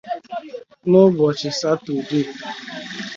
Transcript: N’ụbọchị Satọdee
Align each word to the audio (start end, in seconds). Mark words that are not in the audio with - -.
N’ụbọchị 0.89 1.49
Satọdee 1.59 2.23